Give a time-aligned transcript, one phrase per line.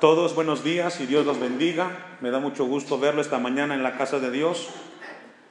[0.00, 1.90] Todos buenos días y Dios los bendiga.
[2.20, 4.68] Me da mucho gusto verlo esta mañana en la casa de Dios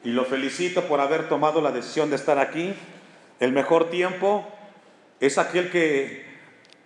[0.03, 2.75] y lo felicito por haber tomado la decisión de estar aquí.
[3.39, 4.47] El mejor tiempo
[5.19, 6.25] es aquel que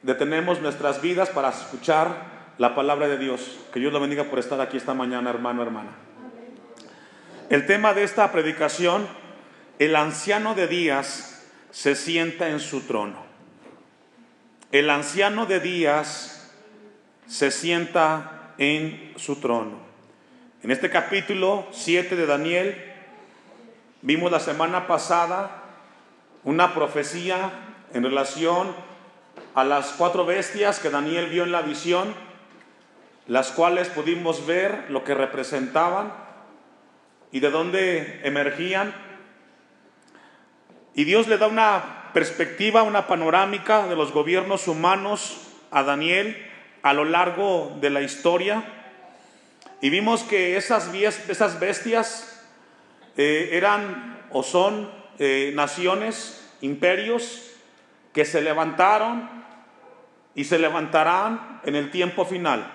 [0.04, 3.58] detenemos nuestras vidas para escuchar la palabra de Dios.
[3.73, 5.91] Que Dios lo bendiga por estar aquí esta mañana, hermano, hermana.
[7.49, 9.05] El tema de esta predicación,
[9.79, 13.17] el anciano de días se sienta en su trono.
[14.71, 16.39] El anciano de días
[17.30, 19.78] se sienta en su trono.
[20.64, 22.92] En este capítulo 7 de Daniel
[24.02, 25.64] vimos la semana pasada
[26.44, 27.52] una profecía
[27.94, 28.73] en relación
[29.54, 32.16] a las cuatro bestias que Daniel vio en la visión,
[33.28, 36.12] las cuales pudimos ver lo que representaban
[37.32, 38.92] y de dónde emergían.
[40.96, 45.38] Y Dios le da una perspectiva, una panorámica de los gobiernos humanos
[45.70, 46.48] a Daniel
[46.82, 48.64] a lo largo de la historia
[49.81, 52.45] y vimos que esas, esas bestias
[53.16, 57.52] eh, eran o son eh, naciones, imperios
[58.14, 59.30] que se levantaron
[60.36, 62.72] y se levantarán en el tiempo final.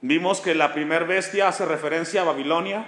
[0.00, 2.84] Vimos que la primera bestia hace referencia a Babilonia,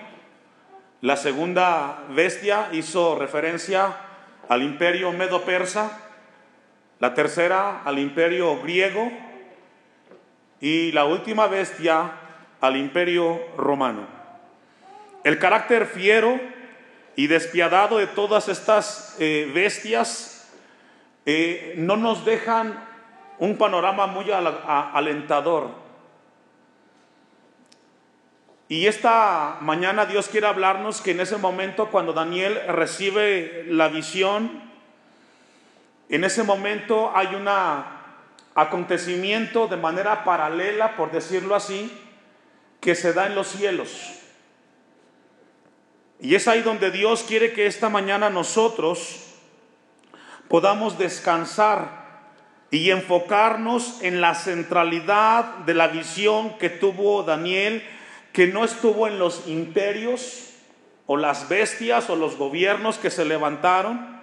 [1.01, 3.95] la segunda bestia hizo referencia
[4.49, 6.01] al imperio medo-persa,
[6.99, 9.13] la tercera al imperio griego,
[10.65, 12.13] y la última bestia
[12.63, 14.07] al imperio romano.
[15.23, 16.41] El carácter fiero
[17.17, 20.51] y despiadado de todas estas eh, bestias
[21.27, 22.83] eh, no nos dejan
[23.39, 25.69] un panorama muy alentador.
[28.67, 34.63] Y esta mañana Dios quiere hablarnos que en ese momento cuando Daniel recibe la visión,
[36.09, 37.94] en ese momento hay una
[38.55, 41.91] acontecimiento de manera paralela, por decirlo así,
[42.81, 44.13] que se da en los cielos.
[46.21, 49.35] Y es ahí donde Dios quiere que esta mañana nosotros
[50.49, 52.05] podamos descansar
[52.71, 57.85] y enfocarnos en la centralidad de la visión que tuvo Daniel,
[58.33, 60.51] que no estuvo en los imperios
[61.07, 64.21] o las bestias o los gobiernos que se levantaron,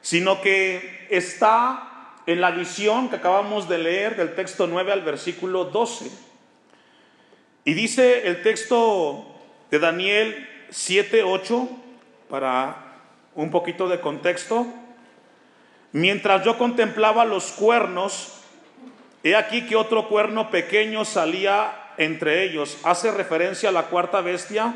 [0.00, 1.91] sino que está
[2.26, 6.10] en la visión que acabamos de leer del texto 9 al versículo 12.
[7.64, 9.24] Y dice el texto
[9.70, 11.68] de Daniel 7, 8,
[12.28, 12.76] para
[13.34, 14.66] un poquito de contexto,
[15.92, 18.40] mientras yo contemplaba los cuernos,
[19.22, 22.78] he aquí que otro cuerno pequeño salía entre ellos.
[22.84, 24.74] Hace referencia a la cuarta bestia,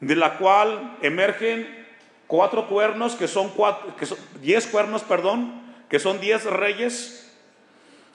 [0.00, 1.86] de la cual emergen
[2.26, 5.61] cuatro cuernos, que son, cuatro, que son diez cuernos, perdón,
[5.92, 7.30] que son diez reyes,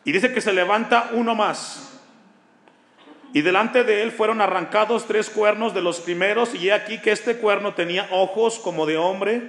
[0.03, 2.01] y dice que se levanta uno más.
[3.33, 7.11] Y delante de él fueron arrancados tres cuernos de los primeros, y he aquí que
[7.11, 9.43] este cuerno tenía ojos como de hombre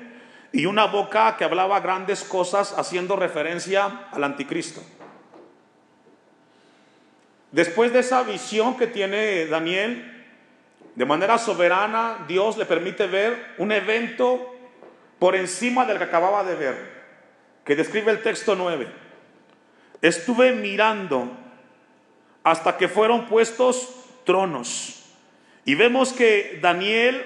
[0.52, 4.82] y una boca que hablaba grandes cosas, haciendo referencia al anticristo.
[7.50, 10.26] Después de esa visión que tiene Daniel,
[10.96, 14.54] de manera soberana, Dios le permite ver un evento
[15.18, 16.97] por encima del que acababa de ver
[17.68, 18.88] que describe el texto 9.
[20.00, 21.30] Estuve mirando
[22.42, 23.90] hasta que fueron puestos
[24.24, 25.04] tronos.
[25.66, 27.22] Y vemos que Daniel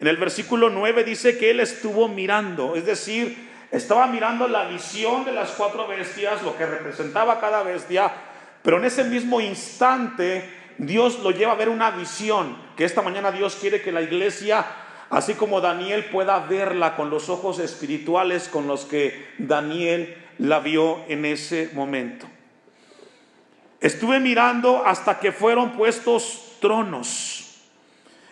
[0.00, 5.24] en el versículo 9 dice que él estuvo mirando, es decir, estaba mirando la visión
[5.24, 8.12] de las cuatro bestias, lo que representaba cada bestia,
[8.62, 13.30] pero en ese mismo instante Dios lo lleva a ver una visión, que esta mañana
[13.30, 14.66] Dios quiere que la iglesia
[15.10, 21.04] Así como Daniel pueda verla con los ojos espirituales con los que Daniel la vio
[21.08, 22.26] en ese momento.
[23.80, 27.62] Estuve mirando hasta que fueron puestos tronos.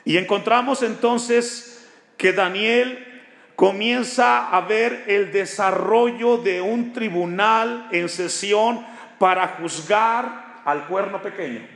[0.04, 3.22] Y encontramos entonces que Daniel
[3.56, 8.86] comienza a ver el desarrollo de un tribunal en sesión
[9.18, 11.66] para juzgar al cuerno pequeño.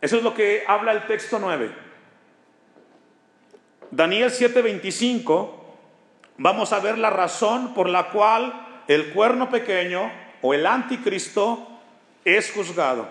[0.00, 1.87] Eso es lo que habla el texto 9.
[3.90, 5.50] Daniel 7:25,
[6.36, 10.10] vamos a ver la razón por la cual el cuerno pequeño
[10.42, 11.66] o el anticristo
[12.24, 13.08] es juzgado.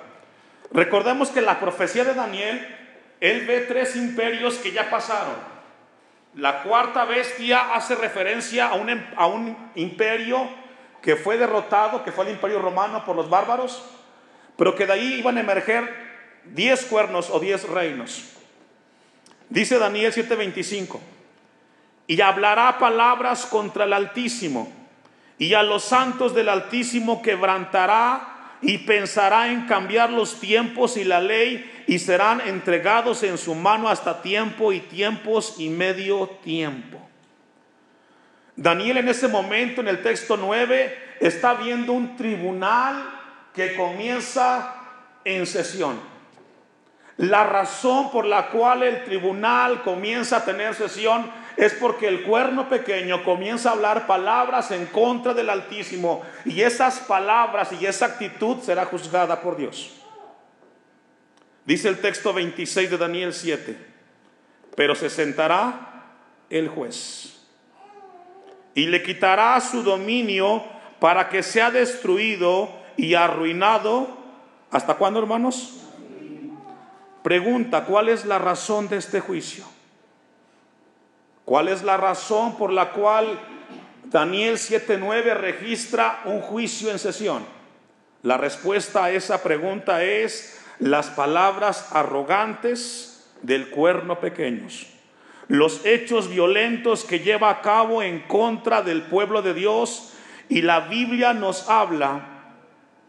[0.71, 2.75] Recordemos que la profecía de Daniel,
[3.19, 5.35] él ve tres imperios que ya pasaron.
[6.35, 10.47] La cuarta bestia hace referencia a un, em, a un imperio
[11.01, 13.83] que fue derrotado, que fue el imperio romano por los bárbaros,
[14.56, 15.91] pero que de ahí iban a emerger
[16.45, 18.36] diez cuernos o diez reinos.
[19.49, 20.99] Dice Daniel 7:25,
[22.07, 24.71] y hablará palabras contra el Altísimo,
[25.38, 31.21] y a los santos del Altísimo quebrantará y pensará en cambiar los tiempos y la
[31.21, 36.99] ley y serán entregados en su mano hasta tiempo y tiempos y medio tiempo.
[38.55, 43.07] Daniel en ese momento, en el texto 9, está viendo un tribunal
[43.53, 44.75] que comienza
[45.23, 46.16] en sesión.
[47.17, 52.69] La razón por la cual el tribunal comienza a tener sesión es porque el cuerno
[52.69, 58.59] pequeño comienza a hablar palabras en contra del Altísimo y esas palabras y esa actitud
[58.61, 59.95] será juzgada por Dios.
[61.65, 63.75] Dice el texto 26 de Daniel 7,
[64.75, 66.05] pero se sentará
[66.51, 67.37] el juez
[68.75, 70.63] y le quitará su dominio
[70.99, 74.15] para que sea destruido y arruinado.
[74.69, 75.86] ¿Hasta cuándo, hermanos?
[77.27, 79.65] Pregunta, ¿cuál es la razón de este juicio?
[81.44, 83.38] ¿Cuál es la razón por la cual
[84.06, 87.45] Daniel 7.9 registra un juicio en sesión?
[88.24, 94.88] La respuesta a esa pregunta es las palabras arrogantes del cuerno pequeños,
[95.50, 100.13] los hechos violentos que lleva a cabo en contra del pueblo de Dios
[100.47, 102.53] y la Biblia nos habla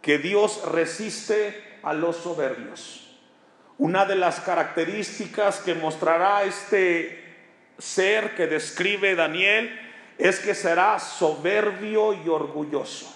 [0.03, 3.08] que Dios resiste a los soberbios.
[3.79, 7.25] Una de las características que mostrará este
[7.79, 9.71] ser que describe Daniel
[10.19, 13.15] es que será soberbio y orgulloso.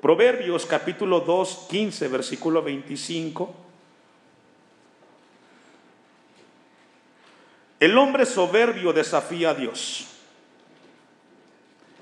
[0.00, 3.54] Proverbios capítulo 2, 15, versículo 25.
[7.78, 10.06] El hombre soberbio desafía a Dios.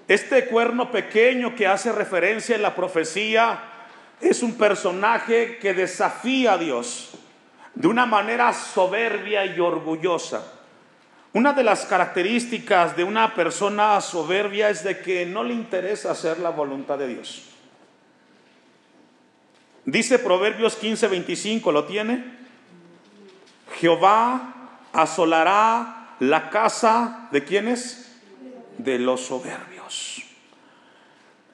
[0.06, 3.69] Este cuerno pequeño que hace referencia en la profecía
[4.20, 7.11] es un personaje que desafía a Dios
[7.75, 10.44] de una manera soberbia y orgullosa.
[11.32, 16.40] Una de las características de una persona soberbia es de que no le interesa hacer
[16.40, 17.50] la voluntad de Dios.
[19.84, 22.38] Dice Proverbios 15:25, ¿lo tiene?
[23.78, 28.19] Jehová asolará la casa de quienes?
[28.78, 29.80] De los soberbios.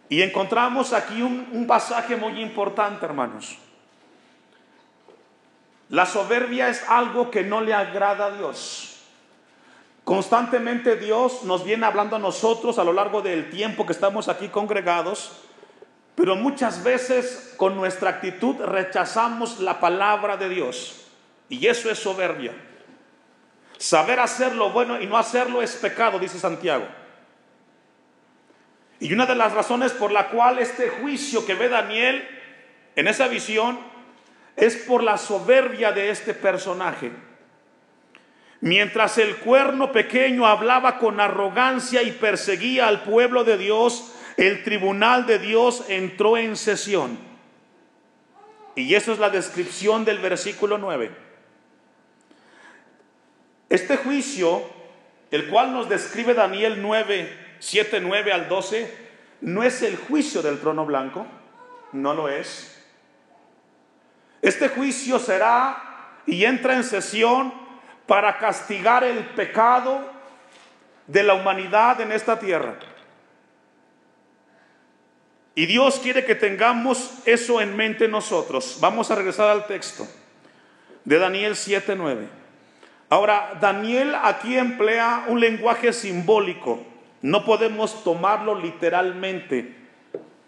[0.09, 3.59] Y encontramos aquí un, pasaje muy importante, hermanos.
[5.89, 9.01] La soberbia es algo que no le agrada a Dios.
[10.05, 14.49] Constantemente Dios nos viene hablando a nosotros a lo largo del tiempo que estamos aquí
[14.49, 15.33] congregados,
[16.15, 21.07] pero muchas veces con nuestra actitud rechazamos la palabra de Dios.
[21.49, 22.53] Y eso es soberbia.
[23.79, 26.87] Saber hacer lo bueno y no hacerlo es pecado, dice Santiago.
[29.01, 32.27] Y una de las razones por la cual este juicio que ve Daniel
[32.95, 33.79] en esa visión
[34.57, 37.13] es por la soberbia de este personaje.
[38.61, 45.27] Mientras el cuerno pequeño hablaba con arrogancia y perseguía al pueblo de Dios, el tribunal
[45.27, 47.19] de Dios entró en sesión.
[48.75, 51.11] Y eso es la descripción del versículo 9.
[53.69, 54.63] Este juicio,
[55.31, 59.07] el cual nos describe Daniel 9, 7, 9 al 12,
[59.41, 61.27] no es el juicio del trono blanco,
[61.93, 62.85] no lo es.
[64.43, 67.53] Este juicio será y entra en sesión
[68.07, 70.01] para castigar el pecado
[71.07, 72.79] de la humanidad en esta tierra.
[75.55, 78.77] Y Dios quiere que tengamos eso en mente nosotros.
[78.81, 80.07] Vamos a regresar al texto
[81.05, 82.29] de Daniel 7:9.
[83.09, 86.85] Ahora, Daniel aquí emplea un lenguaje simbólico.
[87.23, 89.75] No podemos tomarlo literalmente,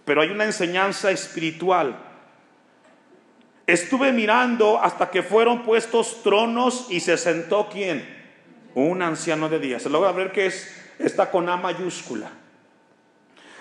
[0.05, 1.97] pero hay una enseñanza espiritual.
[3.67, 8.09] Estuve mirando hasta que fueron puestos tronos y se sentó quién?
[8.75, 9.83] Un anciano de días.
[9.83, 12.31] Se logra ver que es, está con A mayúscula.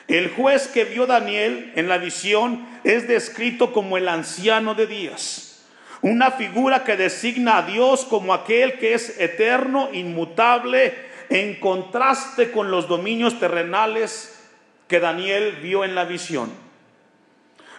[0.07, 5.65] El juez que vio Daniel en la visión es descrito como el anciano de días,
[6.01, 10.93] una figura que designa a Dios como aquel que es eterno, inmutable,
[11.29, 14.49] en contraste con los dominios terrenales
[14.87, 16.51] que Daniel vio en la visión.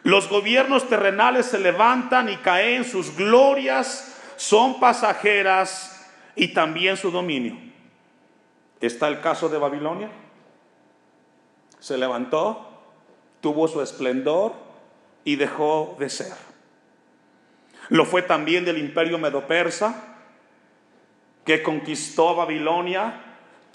[0.02, 7.56] Los gobiernos terrenales se levantan y caen, sus glorias son pasajeras y también su dominio.
[8.80, 10.10] Está el caso de Babilonia.
[11.80, 12.68] Se levantó,
[13.40, 14.52] tuvo su esplendor
[15.24, 16.34] y dejó de ser.
[17.88, 20.04] Lo fue también del imperio medo-persa,
[21.44, 23.27] que conquistó Babilonia,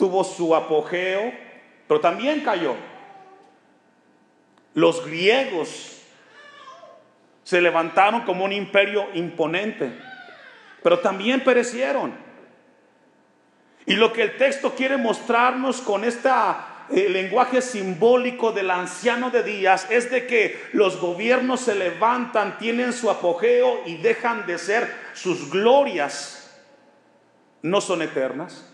[0.03, 1.31] tuvo su apogeo,
[1.88, 2.75] pero también cayó.
[4.74, 6.01] Los griegos
[7.45, 9.93] se levantaron como un imperio imponente,
[10.83, 12.13] pero también perecieron.
[13.86, 19.41] Y lo que el texto quiere mostrarnos con esta el lenguaje simbólico del anciano de
[19.41, 24.93] días es de que los gobiernos se levantan, tienen su apogeo y dejan de ser
[25.13, 26.62] sus glorias.
[27.62, 28.73] No son eternas.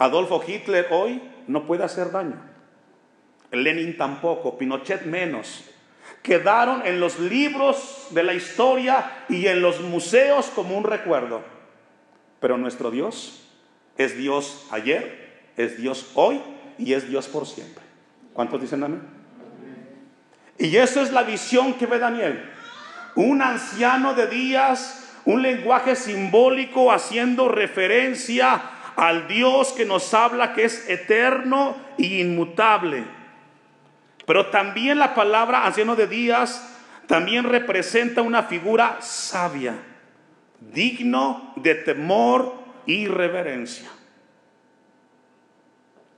[0.00, 2.40] Adolfo Hitler hoy no puede hacer daño.
[3.52, 5.62] Lenin tampoco, Pinochet menos.
[6.22, 11.42] Quedaron en los libros de la historia y en los museos como un recuerdo.
[12.40, 13.46] Pero nuestro Dios
[13.98, 16.40] es Dios ayer, es Dios hoy
[16.78, 17.84] y es Dios por siempre.
[18.32, 19.02] ¿Cuántos dicen amén?
[20.58, 22.50] Y eso es la visión que ve Daniel.
[23.16, 28.62] Un anciano de días, un lenguaje simbólico haciendo referencia
[29.00, 33.02] al Dios que nos habla que es eterno e inmutable.
[34.26, 36.76] Pero también la palabra anciano de días
[37.06, 39.74] también representa una figura sabia,
[40.60, 42.52] digno de temor
[42.84, 43.88] y reverencia.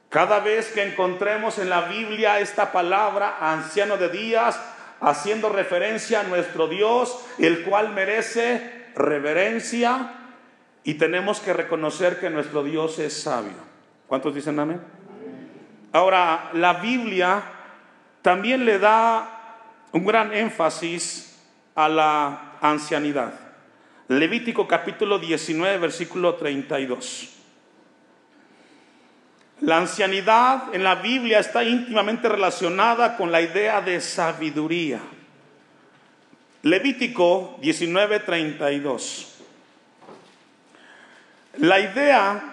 [0.09, 4.61] Cada vez que encontremos en la Biblia esta palabra, anciano de días,
[5.01, 10.22] haciendo referencia a nuestro Dios, el cual merece reverencia,
[10.85, 13.73] y tenemos que reconocer que nuestro Dios es sabio.
[14.07, 14.81] ¿Cuántos dicen amén?
[15.93, 17.43] Ahora, la Biblia
[18.23, 19.59] también le da
[19.93, 21.39] un gran énfasis
[21.75, 23.33] a la ancianidad.
[24.09, 27.31] Levítico capítulo 19, versículo 32.
[29.61, 35.01] La ancianidad en la Biblia está íntimamente relacionada con la idea de sabiduría.
[36.63, 39.32] Levítico 19, 32.
[41.59, 42.53] La idea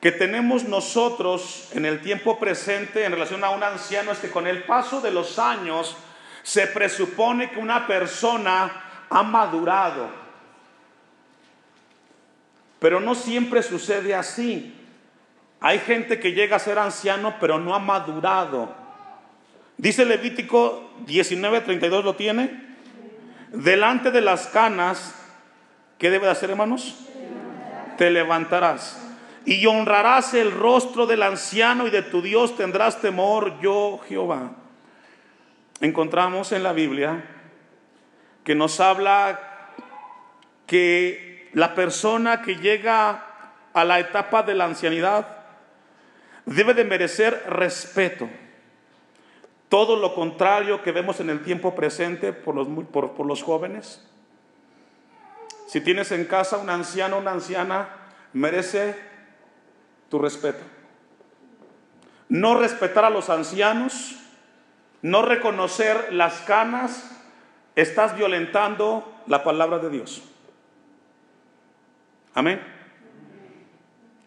[0.00, 4.46] que tenemos nosotros en el tiempo presente en relación a un anciano es que con
[4.46, 5.96] el paso de los años
[6.42, 10.08] se presupone que una persona ha madurado.
[12.78, 14.74] Pero no siempre sucede así.
[15.60, 18.74] Hay gente que llega a ser anciano pero no ha madurado.
[19.76, 22.68] Dice Levítico 19:32 lo tiene.
[23.52, 25.14] Delante de las canas,
[25.98, 27.07] ¿qué debe de hacer, hermanos?
[27.98, 29.04] Te levantarás
[29.44, 34.52] y honrarás el rostro del anciano y de tu Dios tendrás temor, yo Jehová.
[35.80, 37.24] Encontramos en la Biblia
[38.44, 39.74] que nos habla
[40.66, 43.24] que la persona que llega
[43.72, 45.26] a la etapa de la ancianidad
[46.46, 48.28] debe de merecer respeto.
[49.68, 54.07] Todo lo contrario que vemos en el tiempo presente por los, por, por los jóvenes,
[55.68, 57.90] si tienes en casa un anciano una anciana,
[58.32, 58.98] merece
[60.08, 60.64] tu respeto.
[62.30, 64.16] No respetar a los ancianos,
[65.02, 67.10] no reconocer las canas,
[67.76, 70.22] estás violentando la palabra de Dios.
[72.34, 72.62] Amén.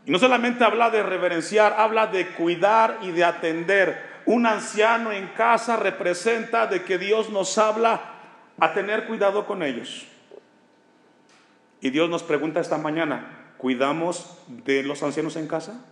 [0.05, 4.11] Y no solamente habla de reverenciar, habla de cuidar y de atender.
[4.27, 7.99] Un anciano en casa representa de que Dios nos habla
[8.59, 10.05] a tener cuidado con ellos.
[11.81, 15.83] Y Dios nos pregunta esta mañana, ¿cuidamos de los ancianos en casa?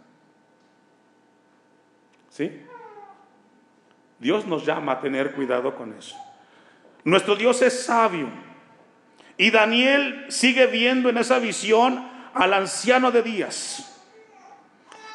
[2.30, 2.62] ¿Sí?
[4.20, 6.16] Dios nos llama a tener cuidado con eso.
[7.04, 8.30] Nuestro Dios es sabio.
[9.38, 13.99] Y Daniel sigue viendo en esa visión al anciano de días.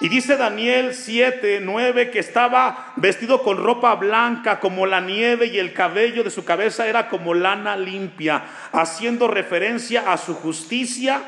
[0.01, 5.59] Y dice Daniel 7, 9 que estaba vestido con ropa blanca como la nieve y
[5.59, 11.23] el cabello de su cabeza era como lana limpia, haciendo referencia a su justicia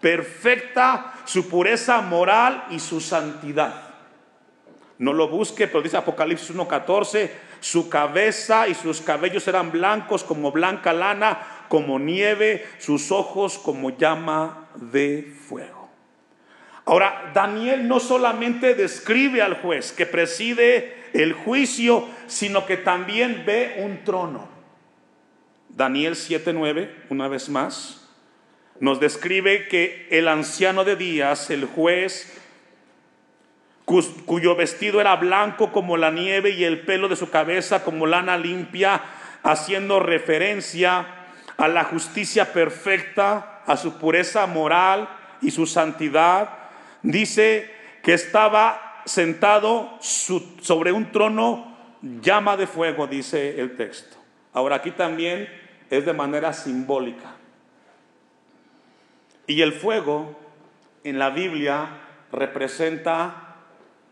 [0.00, 3.86] perfecta, su pureza moral y su santidad.
[4.98, 7.30] No lo busque, pero dice Apocalipsis 1:14,
[7.60, 13.90] su cabeza y sus cabellos eran blancos como blanca lana, como nieve, sus ojos como
[13.90, 15.85] llama de fuego.
[16.88, 23.76] Ahora, Daniel no solamente describe al juez que preside el juicio, sino que también ve
[23.78, 24.48] un trono.
[25.68, 28.08] Daniel 7:9, una vez más,
[28.78, 32.32] nos describe que el anciano de días, el juez,
[33.84, 38.38] cuyo vestido era blanco como la nieve y el pelo de su cabeza como lana
[38.38, 39.02] limpia,
[39.42, 41.06] haciendo referencia
[41.56, 45.08] a la justicia perfecta, a su pureza moral
[45.42, 46.65] y su santidad,
[47.06, 47.70] dice
[48.02, 54.16] que estaba sentado sobre un trono llama de fuego, dice el texto.
[54.52, 55.48] Ahora aquí también
[55.90, 57.34] es de manera simbólica.
[59.46, 60.36] Y el fuego
[61.04, 61.88] en la Biblia
[62.32, 63.56] representa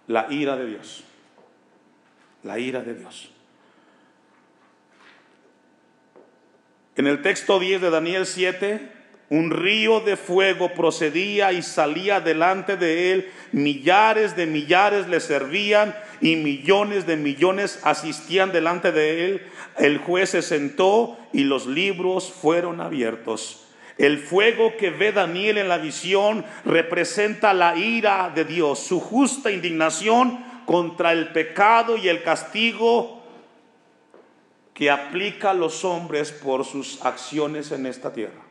[0.06, 1.04] la ira de Dios.
[2.44, 3.30] La ira de Dios.
[6.96, 8.92] En el texto 10 de Daniel 7,
[9.34, 15.92] un río de fuego procedía y salía delante de él, millares de millares le servían
[16.20, 19.42] y millones de millones asistían delante de él.
[19.76, 23.66] El juez se sentó y los libros fueron abiertos.
[23.98, 29.50] El fuego que ve Daniel en la visión representa la ira de Dios, su justa
[29.50, 33.24] indignación contra el pecado y el castigo
[34.74, 38.43] que aplica a los hombres por sus acciones en esta tierra.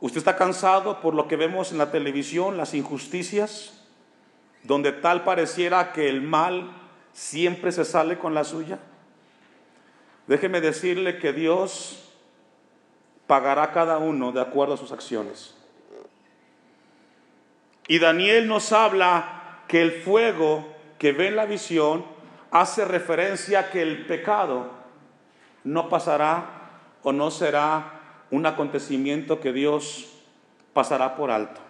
[0.00, 3.72] ¿Usted está cansado por lo que vemos en la televisión, las injusticias,
[4.62, 6.70] donde tal pareciera que el mal
[7.12, 8.78] siempre se sale con la suya?
[10.26, 12.12] Déjeme decirle que Dios
[13.26, 15.54] pagará a cada uno de acuerdo a sus acciones.
[17.88, 20.66] Y Daniel nos habla que el fuego
[20.98, 22.04] que ve en la visión
[22.50, 24.70] hace referencia a que el pecado
[25.64, 26.50] no pasará
[27.02, 27.95] o no será
[28.30, 30.08] un acontecimiento que Dios
[30.72, 31.60] pasará por alto.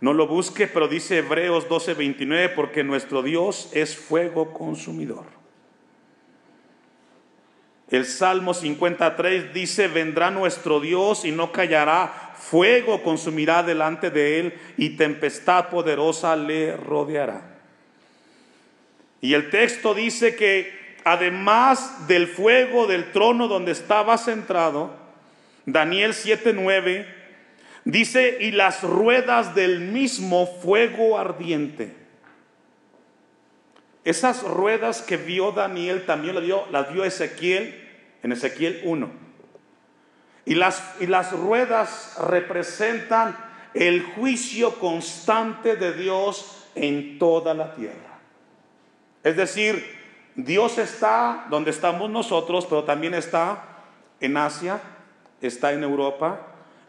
[0.00, 5.24] No lo busque, pero dice Hebreos 12:29, porque nuestro Dios es fuego consumidor.
[7.88, 14.54] El Salmo 53 dice, vendrá nuestro Dios y no callará, fuego consumirá delante de él
[14.76, 17.58] y tempestad poderosa le rodeará.
[19.20, 25.05] Y el texto dice que además del fuego del trono donde estaba centrado,
[25.66, 27.06] Daniel 7:9
[27.84, 31.94] dice, y las ruedas del mismo fuego ardiente.
[34.04, 36.36] Esas ruedas que vio Daniel también
[36.70, 37.88] las vio, Ezequiel
[38.22, 39.10] en Ezequiel 1.
[40.44, 43.36] Y las, y las ruedas representan
[43.74, 48.20] el juicio constante de Dios en toda la tierra.
[49.24, 49.84] Es decir,
[50.36, 53.64] Dios está donde estamos nosotros, pero también está
[54.20, 54.80] en Asia,
[55.46, 56.40] está en Europa,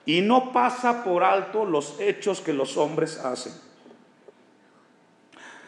[0.05, 3.53] y no pasa por alto los hechos que los hombres hacen.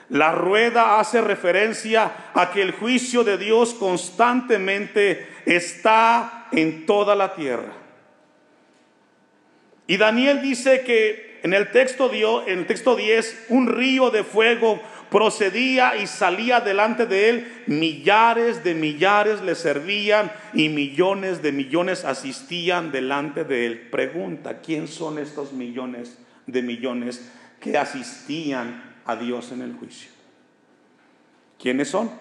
[0.10, 7.36] La rueda hace referencia a que el juicio de Dios constantemente está en toda la
[7.36, 7.74] tierra.
[9.86, 14.82] Y Daniel dice que en el texto, en el texto 10, un río de fuego
[15.10, 22.06] procedía y salía delante de él, millares de millares le servían y millones de millones
[22.06, 23.88] asistían delante de él.
[23.90, 30.12] Pregunta, ¿quién son estos millones de millones que asistían a Dios en el juicio.
[31.60, 32.12] ¿Quiénes son?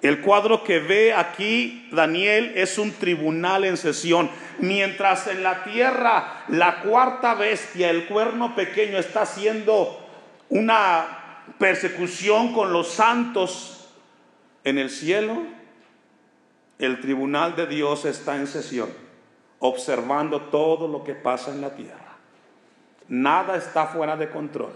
[0.00, 4.30] El cuadro que ve aquí Daniel es un tribunal en sesión.
[4.58, 9.98] Mientras en la tierra la cuarta bestia, el cuerno pequeño, está haciendo
[10.48, 11.21] una
[11.58, 13.88] persecución con los santos
[14.64, 15.42] en el cielo,
[16.78, 18.90] el tribunal de Dios está en sesión,
[19.58, 22.16] observando todo lo que pasa en la tierra.
[23.08, 24.72] Nada está fuera de control.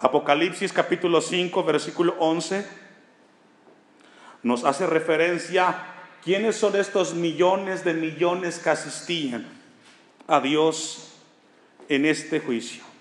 [0.00, 2.66] Apocalipsis capítulo 5, versículo 11,
[4.42, 5.76] nos hace referencia
[6.24, 9.46] quiénes son estos millones de millones que asistían
[10.26, 11.12] a Dios
[11.88, 12.91] en este juicio.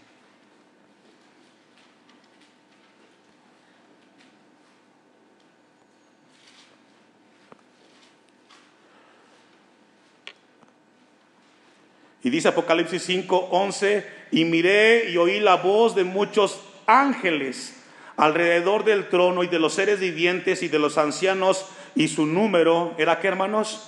[12.24, 17.78] Y dice Apocalipsis 5, 11, y miré y oí la voz de muchos ángeles
[18.18, 22.94] alrededor del trono y de los seres vivientes y de los ancianos y su número
[22.98, 23.88] era que hermanos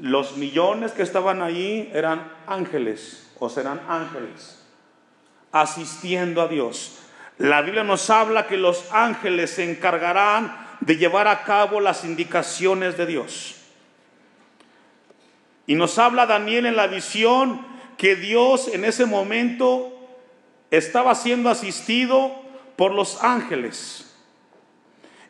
[0.00, 4.62] los millones que estaban allí eran ángeles o serán ángeles
[5.52, 6.98] asistiendo a Dios.
[7.38, 12.96] La Biblia nos habla que los ángeles se encargarán de llevar a cabo las indicaciones
[12.96, 13.61] de Dios.
[15.72, 17.64] Y nos habla Daniel en la visión
[17.96, 19.90] que Dios en ese momento
[20.70, 22.30] estaba siendo asistido
[22.76, 24.14] por los ángeles.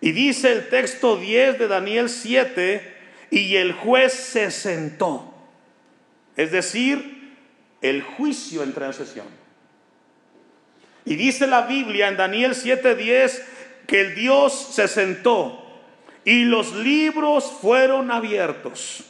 [0.01, 2.97] Y dice el texto 10 de Daniel 7,
[3.31, 5.33] y el juez se sentó.
[6.37, 7.37] Es decir,
[7.81, 9.27] el juicio entra en sesión.
[11.05, 13.45] Y dice la Biblia en Daniel 7:10
[13.87, 15.65] que el Dios se sentó
[16.25, 19.05] y los libros fueron abiertos.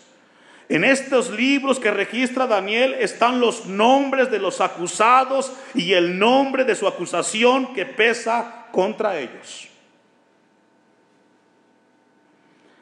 [0.72, 6.64] En estos libros que registra Daniel están los nombres de los acusados y el nombre
[6.64, 9.68] de su acusación que pesa contra ellos.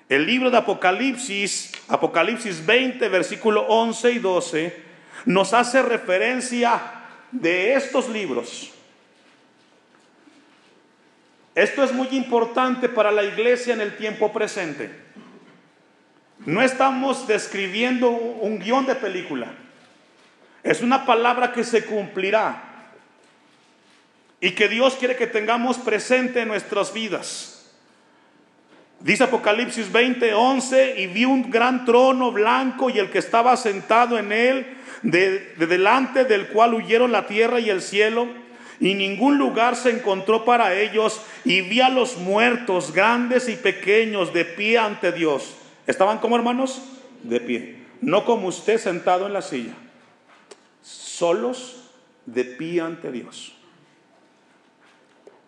[0.09, 4.83] El libro de Apocalipsis, Apocalipsis 20, versículo 11 y 12,
[5.25, 6.81] nos hace referencia
[7.33, 8.71] de estos libros.
[11.57, 15.10] Esto es muy importante para la iglesia en el tiempo presente.
[16.47, 19.49] No estamos describiendo un guion de película.
[20.63, 22.65] Es una palabra que se cumplirá
[24.41, 27.73] y que Dios quiere que tengamos presente en nuestras vidas.
[29.01, 34.19] Dice Apocalipsis 20, 11, y vi un gran trono blanco y el que estaba sentado
[34.19, 34.67] en él,
[35.03, 38.29] de, de, delante del cual huyeron la tierra y el cielo,
[38.79, 44.35] y ningún lugar se encontró para ellos, y vi a los muertos, grandes y pequeños,
[44.35, 45.55] de pie ante Dios.
[45.87, 46.83] ¿Estaban como hermanos?
[47.23, 47.85] De pie.
[48.01, 49.75] No como usted sentado en la silla.
[50.83, 51.81] Solos
[52.27, 53.55] de pie ante Dios.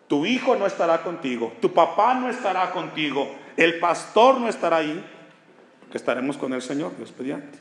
[0.09, 5.03] Tu hijo no estará contigo, tu papá no estará contigo, el pastor no estará ahí,
[5.91, 7.59] que estaremos con el Señor, Dios mediante.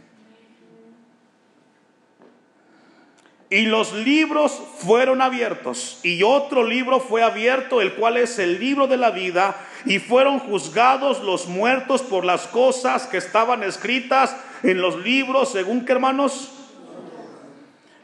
[3.49, 8.87] Y los libros fueron abiertos, y otro libro fue abierto, el cual es el libro
[8.87, 14.81] de la vida, y fueron juzgados los muertos por las cosas que estaban escritas en
[14.81, 16.51] los libros, según que hermanos,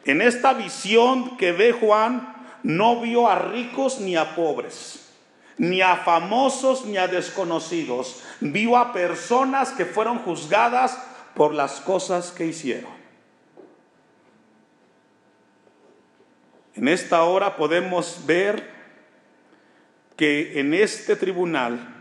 [0.05, 5.07] en esta visión que ve Juan, no vio a ricos ni a pobres
[5.57, 8.23] ni a famosos ni a desconocidos.
[8.39, 10.97] Vio a personas que fueron juzgadas
[11.35, 12.91] por las cosas que hicieron.
[16.75, 18.76] En esta hora podemos ver
[20.17, 21.95] que en este tribunal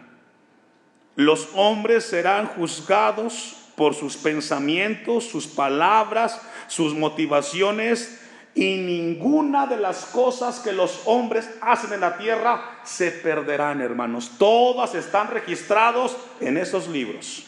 [1.15, 8.23] los hombres serán juzgados por sus pensamientos, sus palabras, sus motivaciones
[8.55, 14.33] y ninguna de las cosas que los hombres hacen en la tierra se perderán, hermanos.
[14.39, 17.45] Todas están registrados en esos libros.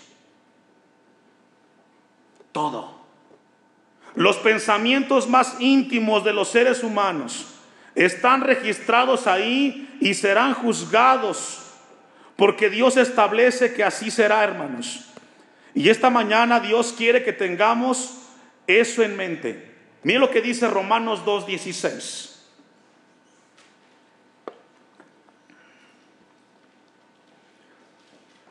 [2.52, 2.98] Todo.
[4.14, 7.57] Los pensamientos más íntimos de los seres humanos
[8.04, 11.64] están registrados ahí y serán juzgados
[12.36, 15.08] porque Dios establece que así será, hermanos.
[15.74, 18.20] Y esta mañana Dios quiere que tengamos
[18.68, 19.74] eso en mente.
[20.04, 22.36] Miren lo que dice Romanos 2.16.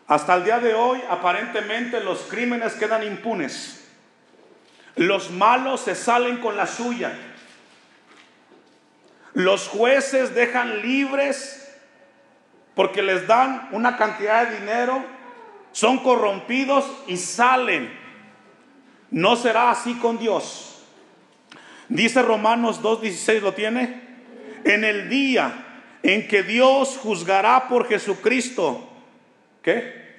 [0.08, 3.88] Hasta el día de hoy aparentemente los crímenes quedan impunes.
[4.98, 7.27] Los malos se salen con la suya.
[9.38, 11.71] Los jueces dejan libres
[12.73, 15.06] porque les dan una cantidad de dinero,
[15.71, 17.88] son corrompidos y salen.
[19.12, 20.84] No será así con Dios.
[21.88, 24.02] Dice Romanos 2.16, ¿lo tiene?
[24.63, 28.89] En el día en que Dios juzgará por Jesucristo.
[29.62, 30.15] ¿Qué?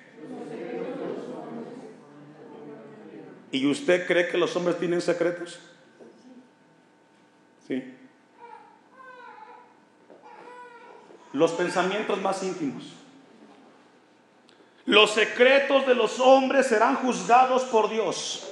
[3.50, 5.58] ¿Y usted cree que los hombres tienen secretos?
[7.66, 7.98] Sí.
[11.32, 12.84] Los pensamientos más íntimos.
[14.88, 18.48] Los secretos de los hombres serán juzgados por Dios.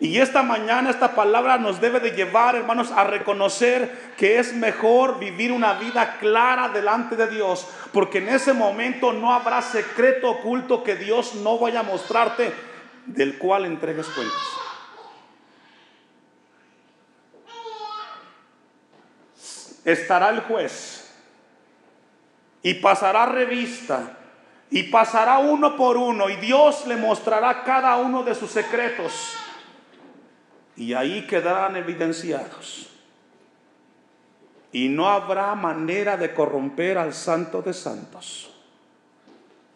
[0.00, 5.18] Y esta mañana esta palabra nos debe de llevar, hermanos, a reconocer que es mejor
[5.18, 10.82] vivir una vida clara delante de Dios, porque en ese momento no habrá secreto oculto
[10.82, 12.50] que Dios no vaya a mostrarte
[13.04, 14.40] del cual entregues cuentas.
[19.84, 21.09] Estará el juez
[22.62, 24.18] y pasará revista
[24.70, 29.34] y pasará uno por uno y Dios le mostrará cada uno de sus secretos
[30.76, 32.88] y ahí quedarán evidenciados.
[34.72, 38.50] Y no habrá manera de corromper al santo de santos.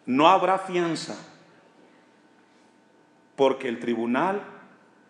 [0.05, 1.15] No habrá fianza,
[3.35, 4.41] porque el tribunal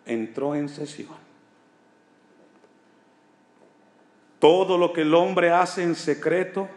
[0.04, 1.16] entró en sesión.
[4.38, 6.68] Todo lo que el hombre hace en secreto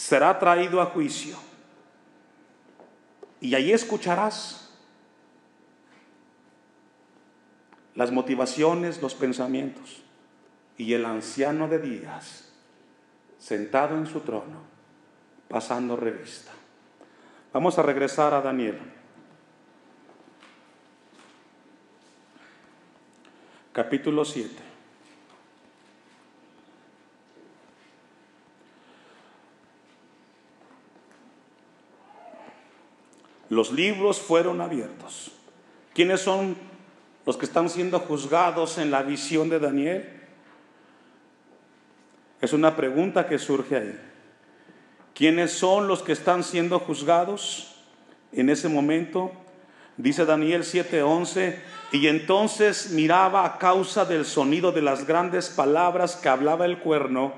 [0.00, 1.36] será traído a juicio.
[3.38, 4.70] Y ahí escucharás
[7.94, 10.02] las motivaciones, los pensamientos.
[10.78, 12.50] Y el anciano de días,
[13.38, 14.62] sentado en su trono,
[15.48, 16.52] pasando revista.
[17.52, 18.80] Vamos a regresar a Daniel.
[23.74, 24.69] Capítulo 7.
[33.50, 35.32] Los libros fueron abiertos.
[35.92, 36.56] ¿Quiénes son
[37.26, 40.08] los que están siendo juzgados en la visión de Daniel?
[42.40, 44.00] Es una pregunta que surge ahí.
[45.14, 47.74] ¿Quiénes son los que están siendo juzgados
[48.32, 49.32] en ese momento?
[49.96, 51.58] Dice Daniel 7:11,
[51.90, 57.34] y entonces miraba a causa del sonido de las grandes palabras que hablaba el cuerno,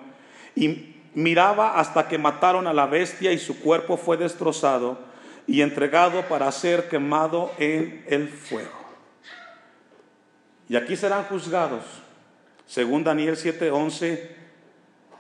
[0.55, 5.12] y, miraba hasta que mataron a la bestia y su cuerpo fue destrozado
[5.47, 8.83] y entregado para ser quemado en el fuego.
[10.69, 11.85] Y aquí serán juzgados,
[12.67, 14.31] según Daniel 7:11,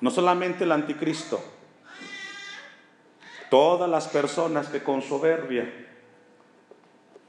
[0.00, 1.42] no solamente el anticristo,
[3.50, 5.70] todas las personas que con soberbia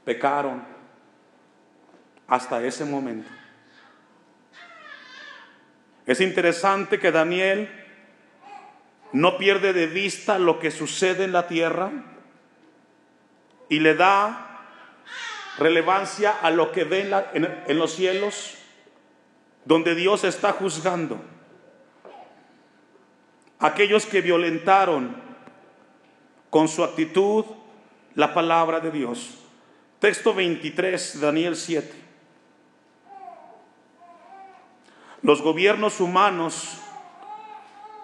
[0.04, 0.64] pecaron
[2.26, 3.28] hasta ese momento.
[6.06, 7.68] Es interesante que Daniel
[9.12, 12.13] no pierde de vista lo que sucede en la tierra
[13.68, 14.54] y le da
[15.58, 18.56] relevancia a lo que ve en, los cielos,
[19.64, 21.20] donde Dios está juzgando.
[23.58, 25.16] Aquellos que violentaron
[26.50, 27.44] con su actitud
[28.14, 29.38] la palabra de Dios.
[29.98, 32.04] Texto 23, Daniel 7.
[35.22, 36.78] Los gobiernos humanos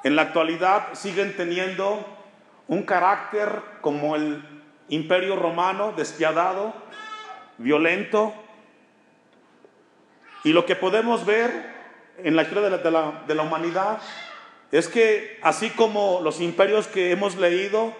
[0.03, 2.07] en la actualidad siguen teniendo
[2.69, 4.43] un carácter como el
[4.91, 6.75] imperio romano, despiadado,
[7.59, 8.35] violento.
[10.45, 11.51] Y lo que podemos ver
[12.19, 13.99] en la historia de la, de la, humanidad
[14.71, 17.95] es que así como los imperios que hemos leído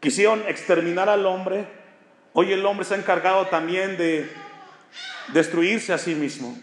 [0.00, 1.66] quisieron exterminar al hombre,
[2.32, 4.28] hoy el hombre se ha encargado también de
[5.28, 6.56] destruirse a sí mismo.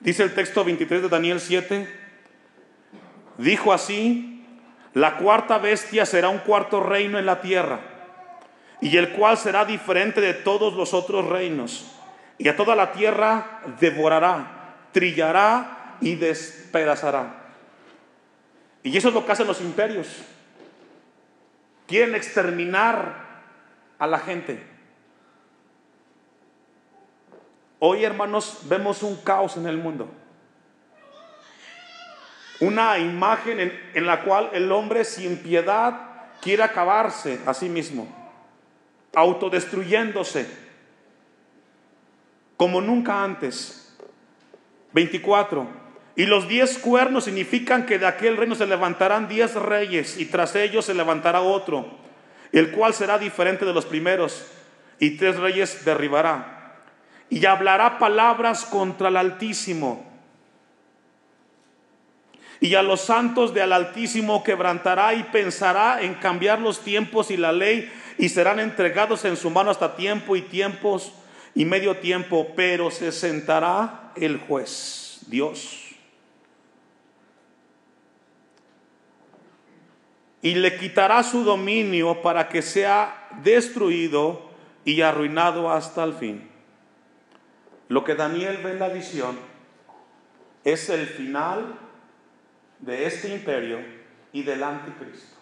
[0.00, 1.88] Dice el texto 23 de Daniel 7,
[3.38, 4.44] dijo así,
[4.94, 7.80] la cuarta bestia será un cuarto reino en la tierra,
[8.80, 11.92] y el cual será diferente de todos los otros reinos,
[12.38, 17.46] y a toda la tierra devorará, trillará y despedazará.
[18.82, 20.06] Y eso es lo que hacen los imperios.
[21.86, 23.26] Quieren exterminar
[23.98, 24.62] a la gente.
[27.78, 30.08] Hoy, hermanos, vemos un caos en el mundo.
[32.60, 36.00] Una imagen en, la cual el hombre sin piedad
[36.40, 38.25] quiere acabarse a sí mismo,
[39.16, 40.46] autodestruyéndose,
[42.56, 43.82] como nunca antes.
[44.92, 45.66] 24.
[46.14, 50.54] Y los diez cuernos significan que de aquel reino se levantarán diez reyes y tras
[50.54, 51.98] ellos se levantará otro,
[52.52, 54.46] el cual será diferente de los primeros,
[55.00, 56.56] y tres reyes derribará
[57.28, 60.04] y hablará palabras contra el Altísimo.
[62.60, 67.52] Y a los santos del Altísimo quebrantará y pensará en cambiar los tiempos y la
[67.52, 71.12] ley y serán entregados en su mano hasta tiempo y tiempos
[71.54, 75.82] y medio tiempo, pero se sentará el juez, Dios.
[80.42, 84.50] Y le quitará su dominio para que sea destruido
[84.84, 86.48] y arruinado hasta el fin.
[87.88, 89.38] Lo que Daniel ve en la visión
[90.64, 91.78] es el final
[92.80, 93.78] de este imperio
[94.32, 95.36] y del anticristo.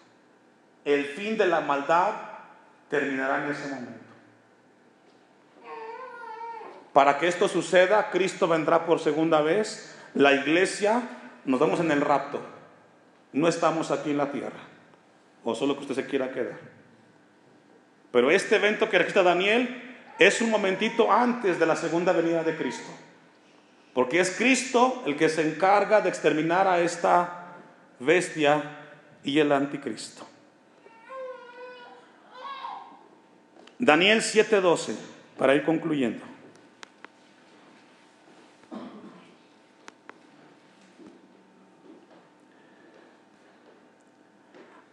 [0.85, 2.34] El fin de la maldad
[2.89, 4.05] terminará en ese momento.
[6.93, 9.93] Para que esto suceda, Cristo vendrá por segunda vez.
[10.13, 11.01] La iglesia,
[11.43, 12.41] nos vemos en el rapto.
[13.33, 14.59] No estamos aquí en la tierra.
[15.43, 16.57] O solo que usted se quiera quedar.
[18.11, 22.55] Pero este evento que registra Daniel es un momentito antes de la segunda venida de
[22.55, 22.89] Cristo.
[23.93, 27.55] Porque es Cristo el que se encarga de exterminar a esta
[27.99, 28.77] bestia
[29.23, 30.25] y el anticristo.
[33.79, 34.95] Daniel 7:12,
[35.37, 36.23] para ir concluyendo.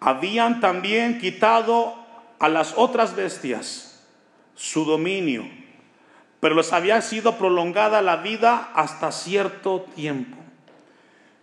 [0.00, 1.94] Habían también quitado
[2.40, 4.04] a las otras bestias
[4.56, 5.48] su dominio,
[6.40, 10.36] pero les había sido prolongada la vida hasta cierto tiempo.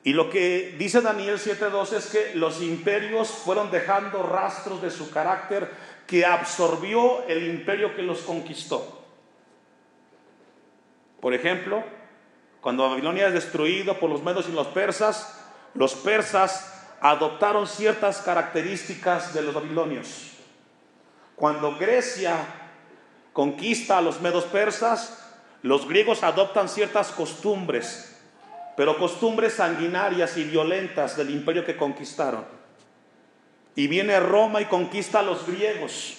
[0.04, 5.10] Y lo que dice Daniel 7:12 es que los imperios fueron dejando rastros de su
[5.10, 5.70] carácter
[6.10, 9.06] que absorbió el imperio que los conquistó.
[11.22, 11.84] Por ejemplo,
[12.62, 15.40] cuando Babilonia es destruido por los medos y los persas,
[15.76, 20.32] los persas adoptaron ciertas características de los babilonios.
[21.36, 22.38] Cuando Grecia
[23.32, 25.24] conquista a los medos persas,
[25.62, 28.20] los griegos adoptan ciertas costumbres,
[28.76, 32.59] pero costumbres sanguinarias y violentas del imperio que conquistaron.
[33.80, 36.18] Y viene Roma y conquista a los griegos.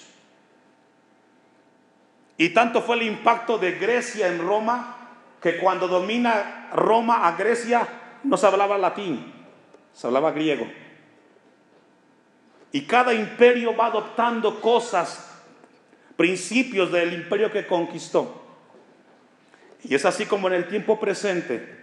[2.35, 4.97] Y tanto fue el impacto de Grecia en Roma
[5.39, 7.87] que cuando domina Roma a Grecia
[8.23, 9.31] no se hablaba latín,
[9.93, 10.65] se hablaba griego.
[12.71, 15.39] Y cada imperio va adoptando cosas
[16.17, 18.43] principios del imperio que conquistó.
[19.83, 21.77] Y es así como en el tiempo presente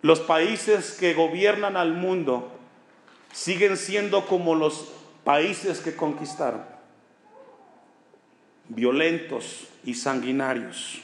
[0.00, 2.58] los países que gobiernan al mundo
[3.32, 4.92] siguen siendo como los
[5.24, 6.64] países que conquistaron,
[8.68, 11.00] violentos y sanguinarios.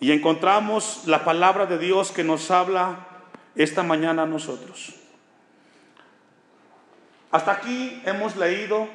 [0.00, 3.06] Y encontramos la palabra de Dios que nos habla
[3.54, 4.94] esta mañana a nosotros.
[7.30, 8.88] Hasta aquí hemos leído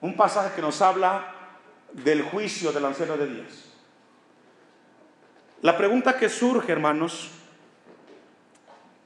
[0.00, 1.34] un pasaje que nos habla
[1.92, 3.72] del juicio del anciano de Días.
[5.60, 7.30] La pregunta que surge, hermanos,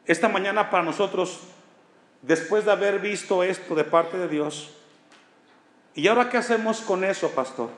[0.07, 1.41] esta mañana para nosotros,
[2.23, 4.71] después de haber visto esto de parte de Dios,
[5.95, 7.71] ¿y ahora qué hacemos con eso, pastor?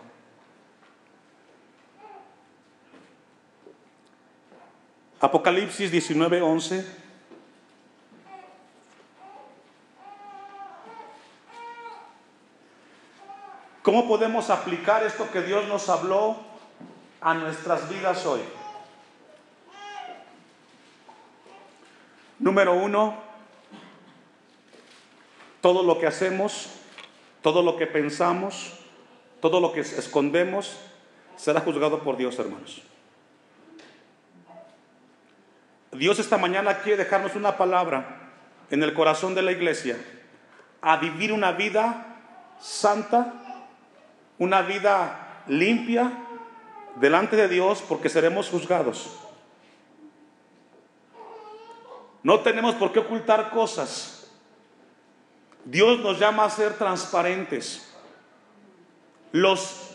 [5.21, 6.85] Apocalipsis 19:11.
[13.83, 16.37] ¿Cómo podemos aplicar esto que Dios nos habló
[17.23, 18.43] a nuestras vidas hoy?
[22.39, 23.17] Número uno,
[25.61, 26.71] todo lo que hacemos,
[27.43, 28.79] todo lo que pensamos,
[29.41, 30.79] todo lo que escondemos,
[31.37, 32.83] será juzgado por Dios, hermanos.
[35.93, 38.31] Dios esta mañana quiere dejarnos una palabra
[38.71, 39.97] en el corazón de la iglesia,
[40.81, 42.17] a vivir una vida
[42.61, 43.35] santa,
[44.39, 46.13] una vida limpia
[46.97, 49.28] delante de Dios, porque seremos juzgados.
[52.23, 54.31] No tenemos por qué ocultar cosas.
[55.65, 57.95] Dios nos llama a ser transparentes.
[59.33, 59.91] Los,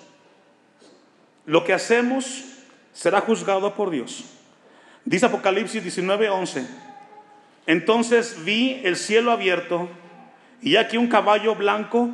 [1.46, 2.44] lo que hacemos
[2.94, 4.26] será juzgado por Dios.
[5.06, 6.68] Dice Apocalipsis 19:11.
[7.66, 9.90] Entonces vi el cielo abierto
[10.62, 12.10] y aquí un caballo blanco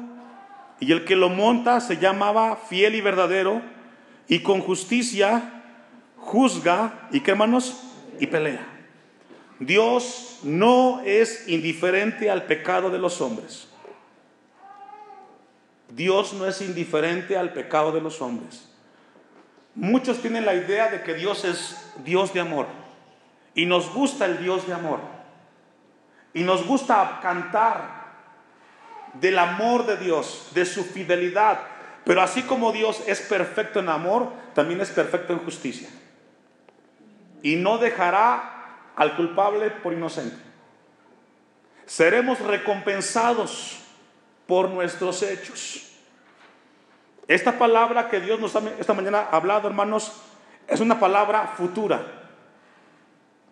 [0.80, 3.62] y el que lo monta se llamaba fiel y verdadero
[4.28, 5.64] y con justicia
[6.18, 7.36] juzga y qué
[8.20, 8.79] y pelea.
[9.60, 13.68] Dios no es indiferente al pecado de los hombres.
[15.90, 18.70] Dios no es indiferente al pecado de los hombres.
[19.76, 22.68] Muchos tienen la idea de que Dios es Dios de amor.
[23.54, 25.00] Y nos gusta el Dios de amor.
[26.34, 28.00] Y nos gusta cantar
[29.14, 31.60] del amor de Dios, de su fidelidad.
[32.06, 35.90] Pero así como Dios es perfecto en amor, también es perfecto en justicia.
[37.42, 38.59] Y no dejará
[39.00, 40.36] al culpable por inocente.
[41.86, 43.80] Seremos recompensados
[44.46, 45.90] por nuestros hechos.
[47.26, 50.12] Esta palabra que Dios nos ha esta mañana ha hablado, hermanos,
[50.68, 52.06] es una palabra futura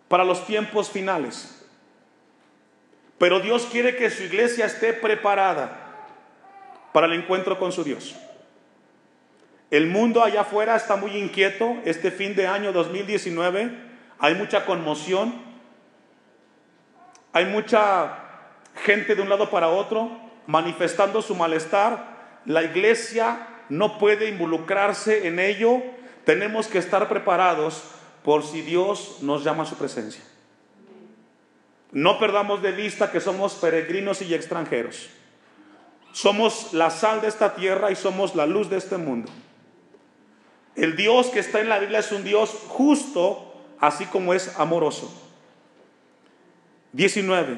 [0.06, 1.66] para los tiempos finales.
[3.16, 6.06] Pero Dios quiere que su iglesia esté preparada
[6.92, 8.14] para el encuentro con su Dios.
[9.70, 11.78] El mundo allá afuera está muy inquieto.
[11.86, 13.87] Este fin de año 2019
[14.18, 15.34] hay mucha conmoción.
[17.32, 18.18] Hay mucha
[18.84, 20.10] gente de un lado para otro
[20.46, 22.40] manifestando su malestar.
[22.46, 25.82] La iglesia no puede involucrarse en ello.
[26.24, 27.84] Tenemos que estar preparados
[28.24, 30.22] por si Dios nos llama a su presencia.
[31.92, 35.08] No perdamos de vista que somos peregrinos y extranjeros.
[36.12, 39.30] Somos la sal de esta tierra y somos la luz de este mundo.
[40.74, 43.47] El Dios que está en la Biblia es un Dios justo,
[43.80, 45.12] así como es amoroso.
[46.92, 47.56] 19.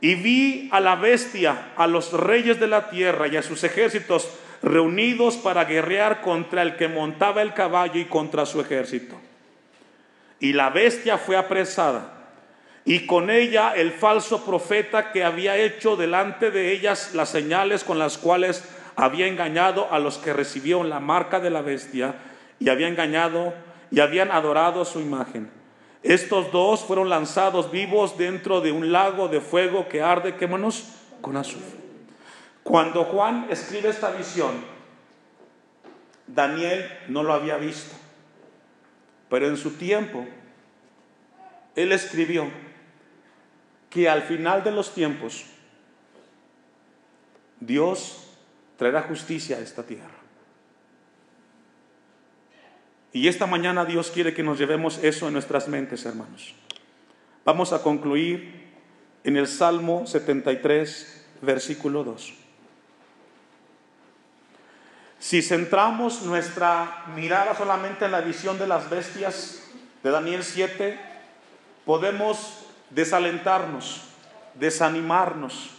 [0.00, 4.28] Y vi a la bestia, a los reyes de la tierra y a sus ejércitos
[4.62, 9.16] reunidos para guerrear contra el que montaba el caballo y contra su ejército.
[10.40, 12.12] Y la bestia fue apresada,
[12.84, 17.98] y con ella el falso profeta que había hecho delante de ellas las señales con
[17.98, 18.64] las cuales
[18.96, 22.14] había engañado a los que recibieron la marca de la bestia
[22.60, 23.54] y había engañado
[23.90, 25.50] y habían adorado su imagen.
[26.02, 30.84] Estos dos fueron lanzados vivos dentro de un lago de fuego que arde, quémonos,
[31.20, 31.80] con azufre.
[32.62, 34.52] Cuando Juan escribe esta visión,
[36.26, 37.94] Daniel no lo había visto.
[39.28, 40.26] Pero en su tiempo,
[41.74, 42.48] él escribió
[43.90, 45.46] que al final de los tiempos,
[47.60, 48.28] Dios
[48.76, 50.15] traerá justicia a esta tierra.
[53.16, 56.54] Y esta mañana Dios quiere que nos llevemos eso en nuestras mentes, hermanos.
[57.46, 58.68] Vamos a concluir
[59.24, 62.34] en el Salmo 73, versículo 2.
[65.18, 69.62] Si centramos nuestra mirada solamente en la visión de las bestias
[70.02, 71.00] de Daniel 7,
[71.86, 74.02] podemos desalentarnos,
[74.56, 75.70] desanimarnos.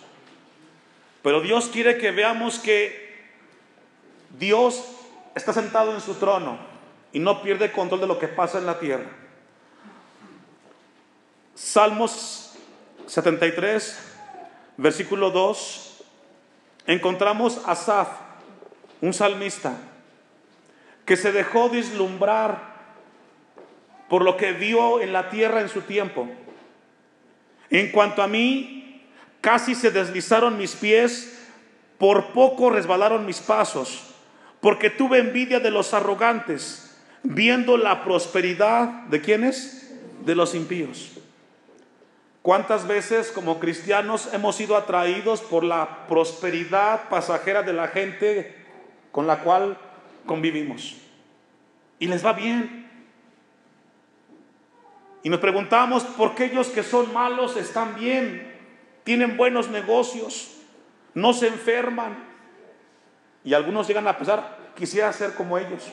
[1.22, 3.30] Pero Dios quiere que veamos que
[4.40, 4.84] Dios
[5.36, 6.77] está sentado en su trono
[7.14, 9.10] y no pierde control de lo que pasa en la tierra.
[11.56, 12.54] Salmos
[13.08, 14.00] 73,
[14.78, 16.04] versículo 2,
[16.86, 18.10] encontramos a Asaf,
[19.02, 19.76] un salmista,
[21.06, 22.76] que se dejó deslumbrar
[24.10, 26.28] por lo que vio en la tierra en su tiempo.
[27.70, 29.06] En cuanto a mí,
[29.42, 31.46] casi se deslizaron mis pies,
[31.98, 34.04] por poco resbalaron mis pasos,
[34.62, 36.87] porque tuve envidia de los arrogantes,
[37.30, 39.94] viendo la prosperidad de quienes?
[40.26, 41.12] De los impíos.
[42.42, 48.56] ¿Cuántas veces como cristianos hemos sido atraídos por la prosperidad pasajera de la gente
[49.12, 49.78] con la cual
[50.26, 50.96] convivimos?
[52.00, 52.90] Y les va bien.
[55.24, 58.56] Y nos preguntamos por qué ellos que son malos están bien,
[59.04, 60.56] tienen buenos negocios,
[61.14, 62.18] no se enferman.
[63.44, 65.84] Y algunos llegan a pensar, quisiera ser como ellos.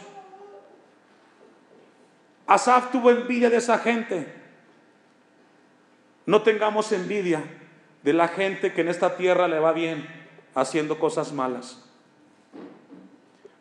[2.47, 4.26] Asaf tuvo envidia de esa gente.
[6.26, 7.42] No tengamos envidia
[8.03, 10.07] de la gente que en esta tierra le va bien
[10.55, 11.82] haciendo cosas malas.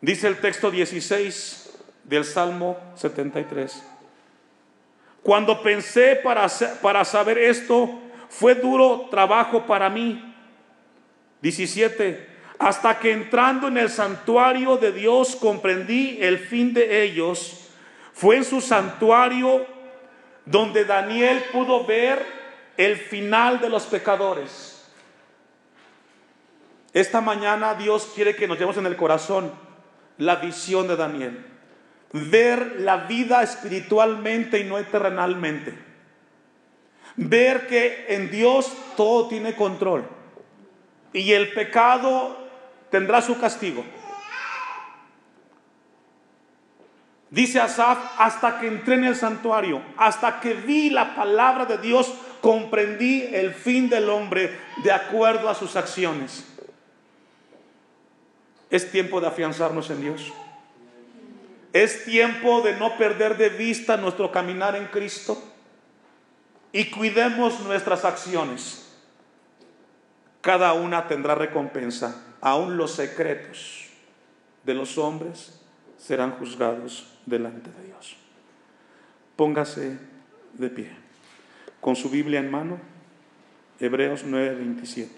[0.00, 3.82] Dice el texto 16 del Salmo 73.
[5.22, 6.46] Cuando pensé para,
[6.82, 10.34] para saber esto, fue duro trabajo para mí.
[11.40, 12.28] 17.
[12.58, 17.63] Hasta que entrando en el santuario de Dios comprendí el fin de ellos.
[18.14, 19.66] Fue en su santuario
[20.46, 22.24] donde Daniel pudo ver
[22.76, 24.88] el final de los pecadores.
[26.92, 29.52] Esta mañana Dios quiere que nos llevemos en el corazón
[30.18, 31.44] la visión de Daniel.
[32.12, 35.76] Ver la vida espiritualmente y no terrenalmente.
[37.16, 40.08] Ver que en Dios todo tiene control.
[41.12, 42.38] Y el pecado
[42.90, 43.84] tendrá su castigo.
[47.34, 52.14] Dice Asaf, hasta que entré en el santuario, hasta que vi la palabra de Dios,
[52.40, 56.44] comprendí el fin del hombre de acuerdo a sus acciones.
[58.70, 60.32] Es tiempo de afianzarnos en Dios.
[61.72, 65.42] Es tiempo de no perder de vista nuestro caminar en Cristo
[66.70, 68.94] y cuidemos nuestras acciones.
[70.40, 73.86] Cada una tendrá recompensa, aún los secretos
[74.62, 75.60] de los hombres
[75.98, 78.16] serán juzgados delante de Dios.
[79.36, 79.98] Póngase
[80.54, 80.90] de pie.
[81.80, 82.78] Con su Biblia en mano,
[83.80, 85.08] Hebreos 9:27.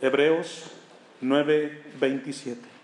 [0.00, 0.70] Hebreos
[1.20, 2.77] 9:27.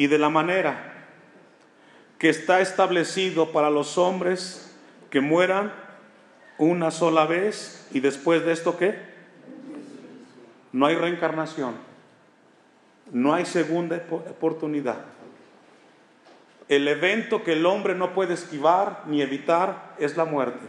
[0.00, 0.94] Y de la manera
[2.18, 4.74] que está establecido para los hombres
[5.10, 5.74] que mueran
[6.56, 8.98] una sola vez y después de esto qué?
[10.72, 11.74] No hay reencarnación,
[13.12, 15.04] no hay segunda oportunidad.
[16.70, 20.66] El evento que el hombre no puede esquivar ni evitar es la muerte.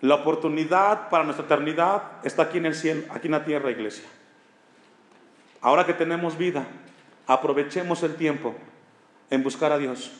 [0.00, 4.06] La oportunidad para nuestra eternidad está aquí en el cielo, aquí en la tierra, iglesia.
[5.60, 6.66] Ahora que tenemos vida,
[7.26, 8.54] aprovechemos el tiempo
[9.30, 10.10] en buscar a Dios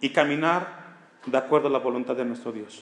[0.00, 0.82] y caminar
[1.26, 2.70] de acuerdo a la voluntad de nuestro Dios.